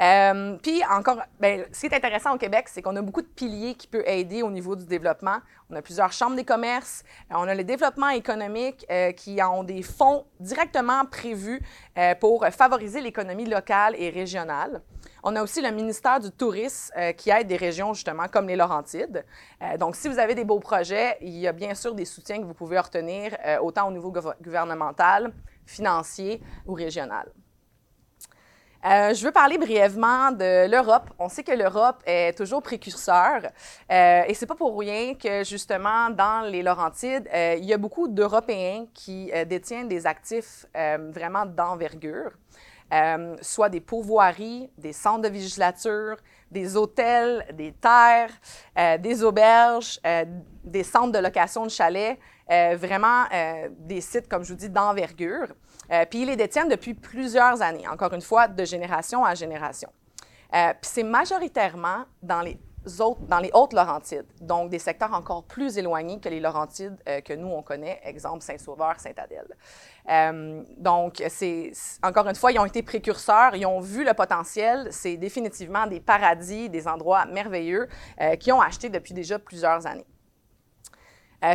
Euh, 0.00 0.56
puis 0.62 0.82
encore, 0.90 1.22
ben, 1.40 1.64
ce 1.72 1.80
qui 1.80 1.86
est 1.86 1.94
intéressant 1.94 2.34
au 2.34 2.38
Québec, 2.38 2.68
c'est 2.68 2.82
qu'on 2.82 2.96
a 2.96 3.02
beaucoup 3.02 3.22
de 3.22 3.26
piliers 3.26 3.74
qui 3.74 3.86
peuvent 3.86 4.06
aider 4.06 4.42
au 4.42 4.50
niveau 4.50 4.76
du 4.76 4.84
développement. 4.84 5.38
On 5.70 5.74
a 5.74 5.82
plusieurs 5.82 6.12
chambres 6.12 6.36
des 6.36 6.44
commerces, 6.44 7.02
euh, 7.32 7.36
on 7.38 7.48
a 7.48 7.54
le 7.54 7.64
développement 7.64 8.10
économique 8.10 8.86
euh, 8.90 9.12
qui 9.12 9.42
ont 9.42 9.64
des 9.64 9.82
fonds 9.82 10.24
directement 10.38 11.04
prévus 11.06 11.60
euh, 11.98 12.14
pour 12.14 12.46
favoriser 12.46 13.00
l'économie 13.00 13.46
locale 13.46 13.94
et 13.98 14.10
régionale. 14.10 14.82
On 15.24 15.34
a 15.34 15.42
aussi 15.42 15.60
le 15.60 15.70
ministère 15.72 16.20
du 16.20 16.30
Tourisme 16.30 16.94
qui 17.16 17.30
aide 17.30 17.48
des 17.48 17.56
régions 17.56 17.94
justement 17.94 18.28
comme 18.28 18.46
les 18.46 18.54
Laurentides. 18.54 19.24
donc, 19.78 19.96
si 19.96 20.08
vous 20.08 20.20
avez 20.20 20.36
des 20.36 20.44
beaux 20.44 20.60
projets, 20.60 21.16
il 21.20 21.36
y 21.36 21.48
a 21.48 21.52
bien 21.52 21.74
sûr 21.74 21.94
des 21.94 22.04
soutiens 22.04 22.38
que 22.38 22.44
vous 22.44 22.54
pouvez 22.54 22.78
obtenir 22.78 23.36
autant 23.60 23.88
au 23.88 23.90
niveau 23.90 24.12
gouvernemental, 24.40 25.32
financier 25.64 26.40
ou 26.64 26.74
régional. 26.74 27.28
Euh, 28.86 29.14
je 29.14 29.24
veux 29.24 29.32
parler 29.32 29.58
brièvement 29.58 30.30
de 30.30 30.70
l'Europe. 30.70 31.10
On 31.18 31.28
sait 31.28 31.42
que 31.42 31.50
l'Europe 31.50 32.00
est 32.06 32.36
toujours 32.36 32.62
précurseur 32.62 33.42
euh, 33.90 34.22
et 34.28 34.34
c'est 34.34 34.46
pas 34.46 34.54
pour 34.54 34.78
rien 34.78 35.14
que 35.14 35.42
justement 35.42 36.08
dans 36.10 36.48
les 36.48 36.62
Laurentides, 36.62 37.28
euh, 37.34 37.56
il 37.58 37.64
y 37.64 37.72
a 37.72 37.78
beaucoup 37.78 38.06
d'Européens 38.06 38.86
qui 38.94 39.32
euh, 39.34 39.44
détiennent 39.44 39.88
des 39.88 40.06
actifs 40.06 40.66
vraiment 40.74 41.46
d'envergure, 41.46 42.30
soit 43.40 43.68
des 43.68 43.80
pourvoiries, 43.80 44.70
des 44.78 44.92
centres 44.92 45.22
de 45.22 45.28
vigilature, 45.28 46.16
des 46.50 46.76
hôtels, 46.76 47.44
des 47.54 47.72
terres, 47.72 48.30
des 49.00 49.24
auberges, 49.24 50.00
des 50.62 50.84
centres 50.84 51.12
de 51.12 51.18
location 51.18 51.64
de 51.64 51.70
chalets, 51.70 52.18
vraiment 52.48 53.24
des 53.70 54.00
sites, 54.00 54.28
comme 54.28 54.44
je 54.44 54.52
vous 54.52 54.58
dis, 54.58 54.70
d'envergure. 54.70 55.48
Euh, 55.92 56.04
puis 56.08 56.22
ils 56.22 56.26
les 56.26 56.36
détiennent 56.36 56.68
depuis 56.68 56.94
plusieurs 56.94 57.62
années, 57.62 57.86
encore 57.88 58.12
une 58.12 58.22
fois, 58.22 58.48
de 58.48 58.64
génération 58.64 59.24
à 59.24 59.34
génération. 59.34 59.90
Euh, 60.54 60.72
puis 60.80 60.90
c'est 60.92 61.02
majoritairement 61.02 62.04
dans 62.22 62.40
les 62.40 62.58
autres, 63.00 63.22
dans 63.22 63.40
les 63.40 63.50
Hautes-Laurentides, 63.52 64.26
donc 64.40 64.70
des 64.70 64.78
secteurs 64.78 65.12
encore 65.12 65.42
plus 65.42 65.76
éloignés 65.76 66.20
que 66.20 66.28
les 66.28 66.38
Laurentides 66.38 66.96
euh, 67.08 67.20
que 67.20 67.32
nous, 67.32 67.48
on 67.48 67.62
connaît, 67.62 68.00
exemple 68.04 68.42
Saint-Sauveur, 68.42 68.94
Saint-Adèle. 69.00 69.56
donc, 70.78 71.20
c'est, 71.28 71.72
encore 72.02 72.28
une 72.28 72.36
fois, 72.36 72.52
ils 72.52 72.60
ont 72.60 72.64
été 72.64 72.82
précurseurs, 72.82 73.56
ils 73.56 73.66
ont 73.66 73.80
vu 73.80 74.04
le 74.04 74.14
potentiel, 74.14 74.88
c'est 74.92 75.16
définitivement 75.16 75.86
des 75.88 75.98
paradis, 75.98 76.68
des 76.68 76.86
endroits 76.86 77.26
merveilleux 77.26 77.88
qui 78.38 78.52
ont 78.52 78.60
acheté 78.60 78.88
depuis 78.88 79.14
déjà 79.14 79.40
plusieurs 79.40 79.84
années. 79.84 80.06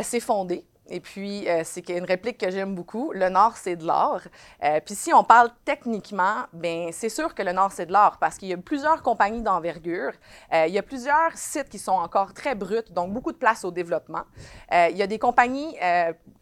c'est 0.02 0.20
fondé 0.20 0.66
et 0.92 1.00
puis, 1.00 1.48
euh, 1.48 1.62
c'est 1.64 1.88
une 1.88 2.04
réplique 2.04 2.36
que 2.36 2.50
j'aime 2.50 2.74
beaucoup. 2.74 3.12
Le 3.14 3.30
Nord, 3.30 3.56
c'est 3.56 3.76
de 3.76 3.86
l'or. 3.86 4.20
Euh, 4.62 4.78
puis, 4.84 4.94
si 4.94 5.10
on 5.14 5.24
parle 5.24 5.48
techniquement, 5.64 6.44
ben 6.52 6.90
c'est 6.92 7.08
sûr 7.08 7.34
que 7.34 7.42
le 7.42 7.52
Nord, 7.52 7.72
c'est 7.72 7.86
de 7.86 7.92
l'or 7.92 8.18
parce 8.20 8.36
qu'il 8.36 8.48
y 8.48 8.52
a 8.52 8.58
plusieurs 8.58 9.02
compagnies 9.02 9.40
d'envergure. 9.40 10.12
Euh, 10.52 10.66
il 10.68 10.74
y 10.74 10.78
a 10.78 10.82
plusieurs 10.82 11.32
sites 11.34 11.70
qui 11.70 11.78
sont 11.78 11.92
encore 11.92 12.34
très 12.34 12.54
bruts, 12.54 12.90
donc 12.90 13.10
beaucoup 13.10 13.32
de 13.32 13.38
place 13.38 13.64
au 13.64 13.70
développement. 13.70 14.24
il 14.70 14.96
y 14.96 15.02
a 15.02 15.06
des 15.06 15.18
compagnies 15.18 15.76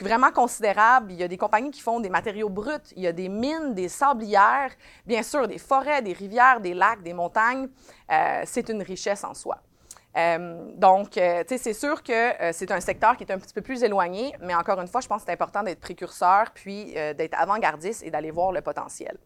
vraiment 0.00 0.32
considérables. 0.32 1.12
Il 1.12 1.18
y 1.20 1.22
a 1.22 1.28
des 1.28 1.38
compagnies 1.38 1.70
qui 1.70 1.80
font 1.80 2.00
des 2.00 2.10
matériaux 2.10 2.48
bruts. 2.48 2.90
Il 2.96 3.02
y 3.02 3.06
a 3.06 3.12
des 3.12 3.28
mines, 3.28 3.74
des 3.74 3.88
sablières, 3.88 4.72
bien 5.06 5.22
sûr, 5.22 5.46
des 5.46 5.58
forêts, 5.58 6.02
des 6.02 6.12
rivières, 6.12 6.60
des 6.60 6.74
lacs, 6.74 7.02
des 7.02 7.12
montagnes. 7.12 7.68
c'est 8.44 8.68
une 8.68 8.82
richesse 8.82 9.22
en 9.22 9.34
soi. 9.34 9.58
Euh, 10.16 10.72
donc, 10.74 11.16
euh, 11.16 11.44
tu 11.44 11.56
sais, 11.56 11.58
c'est 11.58 11.72
sûr 11.72 12.02
que 12.02 12.12
euh, 12.12 12.50
c'est 12.52 12.70
un 12.72 12.80
secteur 12.80 13.16
qui 13.16 13.24
est 13.24 13.32
un 13.32 13.38
petit 13.38 13.54
peu 13.54 13.60
plus 13.60 13.82
éloigné, 13.82 14.34
mais 14.40 14.54
encore 14.54 14.80
une 14.80 14.88
fois, 14.88 15.00
je 15.00 15.08
pense 15.08 15.22
que 15.22 15.26
c'est 15.26 15.32
important 15.32 15.62
d'être 15.62 15.80
précurseur, 15.80 16.50
puis 16.52 16.94
d'être 16.94 17.34
avant-gardiste 17.38 18.02
et 18.02 18.10
d'aller 18.10 18.30
voir 18.30 18.52
le 18.52 18.60
potentiel. 18.60 19.16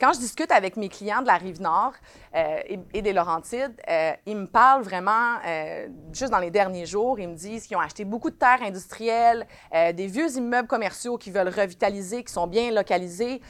Quand 0.00 0.14
je 0.14 0.18
discute 0.18 0.50
avec 0.50 0.78
mes 0.78 0.88
clients 0.88 1.20
de 1.20 1.26
la 1.26 1.36
rive 1.36 1.60
nord 1.60 1.92
euh, 2.34 2.62
et, 2.94 3.02
des 3.02 3.12
Laurentides, 3.12 3.74
euh, 3.86 4.12
ils 4.24 4.36
me 4.36 4.46
parlent 4.46 4.82
vraiment, 4.82 5.36
euh, 5.46 5.88
juste 6.10 6.32
dans 6.32 6.38
les 6.38 6.50
derniers 6.50 6.86
jours, 6.86 7.20
ils 7.20 7.28
me 7.28 7.34
disent 7.34 7.66
qu'ils 7.66 7.76
ont 7.76 7.80
acheté 7.80 8.06
beaucoup 8.06 8.30
de 8.30 8.34
terres 8.36 8.62
industrielles, 8.62 9.46
des 9.72 10.06
vieux 10.06 10.30
immeubles 10.38 10.68
commerciaux 10.68 11.18
qu'ils 11.18 11.34
veulent 11.34 11.48
revitaliser, 11.48 12.24
qui 12.24 12.32
sont 12.32 12.46
bien 12.46 12.70
localisés. 12.70 13.42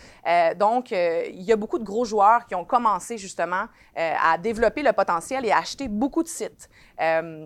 donc, 0.57 0.90
il 0.90 1.42
y 1.42 1.52
a 1.52 1.57
beaucoup 1.57 1.78
de 1.78 1.85
gros 1.85 2.04
joueurs 2.04 2.47
qui 2.47 2.54
ont 2.54 2.64
commencé 2.64 3.16
justement 3.16 3.66
à 3.95 4.37
développer 4.38 4.83
le 4.83 4.92
potentiel 4.92 5.45
et 5.47 5.52
à 5.52 5.59
acheter 5.59 5.88
beaucoup 5.88 6.23
de 6.23 6.28
sites. 6.28 6.69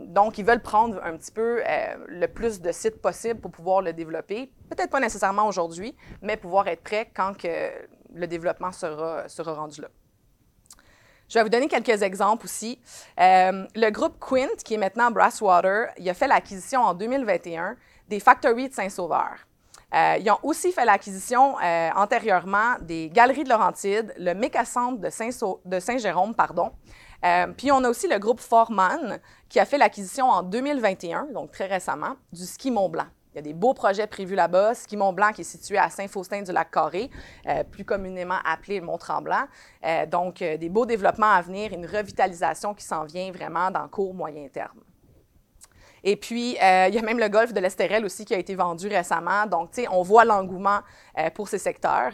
donc, 0.06 0.38
ils 0.38 0.44
veulent 0.44 0.62
prendre 0.62 1.02
un 1.04 1.16
petit 1.16 1.32
peu 1.32 1.62
le 2.06 2.26
plus 2.26 2.60
de 2.60 2.72
sites 2.72 3.00
possible 3.02 3.40
pour 3.40 3.50
pouvoir 3.50 3.82
le 3.82 3.92
développer. 3.92 4.50
Peut-être 4.70 4.90
pas 4.90 5.00
nécessairement 5.00 5.46
aujourd'hui, 5.46 5.94
mais 6.22 6.36
pouvoir 6.36 6.68
être 6.68 6.82
prêt 6.82 7.10
quand 7.14 7.36
que 7.36 7.70
le 8.14 8.26
développement 8.26 8.72
sera, 8.72 9.28
sera 9.28 9.54
rendu 9.54 9.80
là. 9.80 9.88
Je 11.28 11.38
vais 11.38 11.42
vous 11.42 11.48
donner 11.50 11.68
quelques 11.68 12.02
exemples 12.02 12.44
aussi. 12.44 12.78
Euh, 13.18 13.66
le 13.74 13.90
groupe 13.90 14.18
Quint, 14.20 14.54
qui 14.64 14.74
est 14.74 14.78
maintenant 14.78 15.10
Brasswater, 15.10 15.88
a 16.06 16.14
fait 16.14 16.28
l'acquisition 16.28 16.82
en 16.82 16.94
2021 16.94 17.76
des 18.08 18.20
Factories 18.20 18.68
de 18.68 18.74
Saint-Sauveur. 18.74 19.32
Euh, 19.94 20.16
ils 20.20 20.30
ont 20.30 20.38
aussi 20.42 20.72
fait 20.72 20.84
l'acquisition 20.84 21.56
euh, 21.60 21.90
antérieurement 21.94 22.76
des 22.80 23.08
Galeries 23.08 23.44
de 23.44 23.48
Laurentides, 23.48 24.12
le 24.18 24.34
Mécacentre 24.34 25.00
de, 25.00 25.08
Saint 25.08 25.30
de 25.64 25.80
Saint-Jérôme, 25.80 26.34
pardon. 26.34 26.72
puis 27.56 27.72
on 27.72 27.82
a 27.84 27.88
aussi 27.88 28.08
le 28.08 28.18
groupe 28.18 28.40
Forman, 28.40 29.18
qui 29.48 29.60
a 29.60 29.64
fait 29.64 29.78
l'acquisition 29.78 30.26
en 30.26 30.42
2021, 30.42 31.28
donc 31.32 31.52
très 31.52 31.66
récemment, 31.66 32.16
du 32.32 32.44
ski 32.44 32.70
Mont-Blanc. 32.70 33.06
Il 33.34 33.38
y 33.38 33.40
a 33.40 33.42
des 33.42 33.52
beaux 33.52 33.74
projets 33.74 34.06
prévus 34.06 34.36
là-bas. 34.36 34.74
Ski 34.74 34.96
Mont-Blanc 34.96 35.32
qui 35.32 35.40
est 35.40 35.44
situé 35.44 35.76
à 35.76 35.90
Saint-Faustin-du-Lac-Carré, 35.90 37.10
euh, 37.48 37.64
plus 37.64 37.84
communément 37.84 38.38
appelé 38.44 38.80
Mont-Tremblant. 38.80 39.46
Euh, 39.84 40.06
donc, 40.06 40.40
euh, 40.40 40.56
des 40.56 40.68
beaux 40.68 40.86
développements 40.86 41.32
à 41.32 41.42
venir, 41.42 41.72
une 41.72 41.84
revitalisation 41.84 42.74
qui 42.74 42.84
s'en 42.84 43.02
vient 43.02 43.32
vraiment 43.32 43.72
dans 43.72 43.88
court, 43.88 44.14
moyen 44.14 44.46
terme. 44.46 44.80
Et 46.04 46.16
puis, 46.16 46.50
il 46.50 46.94
y 46.94 46.98
a 46.98 47.02
même 47.02 47.18
le 47.18 47.28
golfe 47.30 47.54
de 47.54 47.60
l'Estérel 47.60 48.04
aussi 48.04 48.26
qui 48.26 48.34
a 48.34 48.38
été 48.38 48.54
vendu 48.54 48.88
récemment. 48.88 49.46
Donc, 49.46 49.70
tu 49.70 49.80
sais, 49.82 49.88
on 49.90 50.02
voit 50.02 50.26
l'engouement 50.26 50.80
pour 51.34 51.48
ces 51.48 51.56
secteurs. 51.56 52.12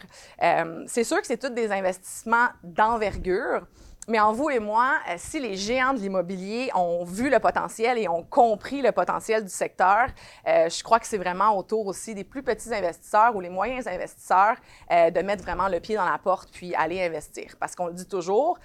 c'est 0.86 1.02
sûr 1.02 1.20
que 1.20 1.26
c'est 1.26 1.38
tous 1.38 1.50
des 1.50 1.72
investissements 1.72 2.46
d'envergure. 2.62 3.66
Mais 4.08 4.18
en 4.18 4.32
vous 4.32 4.50
et 4.50 4.58
moi, 4.58 4.94
euh, 5.08 5.14
si 5.18 5.38
les 5.38 5.56
géants 5.56 5.92
de 5.92 5.98
l'immobilier 5.98 6.70
ont 6.74 7.04
vu 7.04 7.30
le 7.30 7.38
potentiel 7.38 7.98
et 7.98 8.08
ont 8.08 8.22
compris 8.22 8.82
le 8.82 8.92
potentiel 8.92 9.44
du 9.44 9.50
secteur, 9.50 10.08
euh, 10.48 10.68
je 10.68 10.82
crois 10.82 10.98
que 10.98 11.06
c'est 11.06 11.18
vraiment 11.18 11.56
autour 11.56 11.86
aussi 11.86 12.14
des 12.14 12.24
plus 12.24 12.42
petits 12.42 12.74
investisseurs 12.74 13.36
ou 13.36 13.40
les 13.40 13.50
moyens 13.50 13.86
investisseurs 13.86 14.56
euh, 14.90 15.10
de 15.10 15.20
mettre 15.20 15.44
vraiment 15.44 15.68
le 15.68 15.80
pied 15.80 15.96
dans 15.96 16.08
la 16.08 16.18
porte 16.18 16.50
puis 16.50 16.74
aller 16.74 17.02
investir. 17.02 17.54
Parce 17.60 17.76
qu'on 17.76 17.86
le 17.86 17.92
dit 17.92 18.08
toujours, 18.08 18.58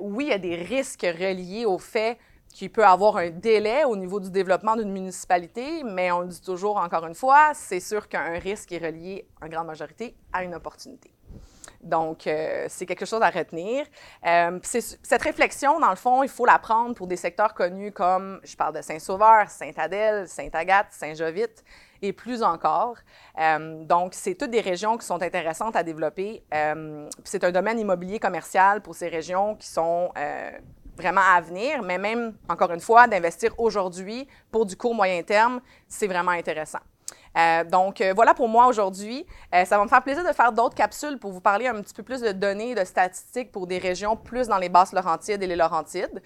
oui, 0.00 0.24
il 0.24 0.30
y 0.30 0.32
a 0.32 0.38
des 0.38 0.56
risques 0.56 1.06
reliés 1.06 1.66
au 1.66 1.78
fait 1.78 2.18
qu'il 2.48 2.70
peut 2.70 2.84
avoir 2.84 3.16
un 3.16 3.30
délai 3.30 3.84
au 3.84 3.96
niveau 3.96 4.20
du 4.20 4.30
développement 4.30 4.76
d'une 4.76 4.92
municipalité, 4.92 5.82
mais 5.84 6.10
on 6.12 6.20
le 6.20 6.28
dit 6.28 6.40
toujours 6.40 6.76
encore 6.76 7.06
une 7.06 7.14
fois, 7.14 7.52
c'est 7.54 7.80
sûr 7.80 8.08
qu'un 8.08 8.38
risque 8.38 8.72
est 8.72 8.78
relié 8.78 9.26
en 9.42 9.48
grande 9.48 9.66
majorité 9.66 10.14
à 10.32 10.44
une 10.44 10.54
opportunité. 10.54 11.10
Donc, 11.84 12.26
euh, 12.26 12.64
c'est 12.68 12.86
quelque 12.86 13.04
chose 13.04 13.20
à 13.22 13.28
retenir. 13.28 13.84
Euh, 14.26 14.58
cette 14.62 15.22
réflexion, 15.22 15.78
dans 15.78 15.90
le 15.90 15.96
fond, 15.96 16.22
il 16.22 16.30
faut 16.30 16.46
la 16.46 16.58
prendre 16.58 16.94
pour 16.94 17.06
des 17.06 17.16
secteurs 17.16 17.52
connus 17.52 17.92
comme, 17.92 18.40
je 18.42 18.56
parle 18.56 18.74
de 18.74 18.80
Saint-Sauveur, 18.80 19.50
Sainte-Adèle, 19.50 20.26
Sainte-Agathe, 20.26 20.88
Saint-Jovite 20.90 21.62
et 22.00 22.14
plus 22.14 22.42
encore. 22.42 22.96
Euh, 23.38 23.84
donc, 23.84 24.14
c'est 24.14 24.34
toutes 24.34 24.50
des 24.50 24.62
régions 24.62 24.96
qui 24.96 25.06
sont 25.06 25.22
intéressantes 25.22 25.76
à 25.76 25.82
développer. 25.82 26.42
c'est 27.24 27.44
un 27.44 27.52
domaine 27.52 27.78
immobilier 27.78 28.18
commercial 28.18 28.80
pour 28.80 28.94
ces 28.94 29.08
régions 29.08 29.54
qui 29.56 29.68
sont 29.68 30.10
vraiment 30.96 31.22
à 31.34 31.40
venir, 31.40 31.82
mais 31.82 31.98
même, 31.98 32.34
encore 32.48 32.72
une 32.72 32.80
fois, 32.80 33.06
d'investir 33.06 33.52
aujourd'hui 33.58 34.26
pour 34.50 34.64
du 34.64 34.76
court 34.76 34.94
moyen 34.94 35.22
terme, 35.22 35.60
c'est 35.88 36.06
vraiment 36.06 36.30
intéressant. 36.30 36.80
Euh, 37.36 37.64
donc, 37.64 38.00
euh, 38.00 38.12
voilà 38.14 38.34
pour 38.34 38.48
moi 38.48 38.66
aujourd'hui. 38.66 39.26
Euh, 39.54 39.64
ça 39.64 39.76
va 39.78 39.84
me 39.84 39.88
faire 39.88 40.02
plaisir 40.02 40.24
de 40.24 40.32
faire 40.32 40.52
d'autres 40.52 40.74
capsules 40.74 41.18
pour 41.18 41.32
vous 41.32 41.40
parler 41.40 41.66
un 41.66 41.80
petit 41.80 41.94
peu 41.94 42.02
plus 42.02 42.20
de 42.20 42.32
données, 42.32 42.74
de 42.74 42.84
statistiques 42.84 43.50
pour 43.52 43.66
des 43.66 43.78
régions 43.78 44.16
plus 44.16 44.48
dans 44.48 44.58
les 44.58 44.68
basses 44.68 44.92
Laurentides 44.92 45.42
et 45.42 45.46
les 45.46 45.56
Laurentides. 45.56 46.22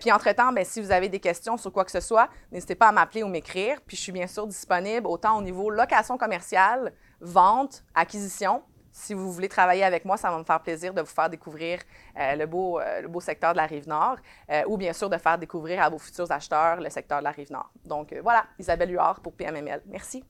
puis, 0.00 0.12
entre-temps, 0.12 0.52
ben, 0.52 0.64
si 0.64 0.80
vous 0.80 0.92
avez 0.92 1.08
des 1.08 1.20
questions 1.20 1.56
sur 1.56 1.72
quoi 1.72 1.84
que 1.84 1.90
ce 1.90 2.00
soit, 2.00 2.28
n'hésitez 2.52 2.74
pas 2.74 2.88
à 2.88 2.92
m'appeler 2.92 3.22
ou 3.22 3.28
m'écrire. 3.28 3.78
Puis, 3.86 3.96
je 3.96 4.02
suis 4.02 4.12
bien 4.12 4.26
sûr 4.26 4.46
disponible 4.46 5.06
autant 5.06 5.38
au 5.38 5.42
niveau 5.42 5.70
location 5.70 6.18
commerciale, 6.18 6.92
vente, 7.20 7.82
acquisition, 7.94 8.62
si 9.00 9.14
vous 9.14 9.32
voulez 9.32 9.48
travailler 9.48 9.84
avec 9.84 10.04
moi, 10.04 10.16
ça 10.16 10.30
va 10.30 10.38
me 10.38 10.44
faire 10.44 10.60
plaisir 10.60 10.92
de 10.92 11.00
vous 11.00 11.06
faire 11.06 11.30
découvrir 11.30 11.80
euh, 12.18 12.36
le, 12.36 12.46
beau, 12.46 12.78
euh, 12.78 13.00
le 13.00 13.08
beau 13.08 13.20
secteur 13.20 13.52
de 13.52 13.56
la 13.56 13.66
rive 13.66 13.88
nord 13.88 14.16
euh, 14.50 14.62
ou 14.66 14.76
bien 14.76 14.92
sûr 14.92 15.08
de 15.08 15.16
faire 15.16 15.38
découvrir 15.38 15.82
à 15.82 15.88
vos 15.88 15.98
futurs 15.98 16.30
acheteurs 16.30 16.80
le 16.80 16.90
secteur 16.90 17.18
de 17.18 17.24
la 17.24 17.30
rive 17.30 17.50
nord. 17.50 17.70
Donc 17.84 18.14
voilà, 18.22 18.44
Isabelle 18.58 18.92
Huard 18.92 19.20
pour 19.20 19.32
PMML. 19.32 19.82
Merci. 19.86 20.22